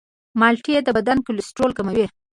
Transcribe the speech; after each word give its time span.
مالټې 0.39 0.73
د 0.83 0.89
بدن 0.97 1.17
کلسترول 1.27 1.71
کموي. 1.77 2.05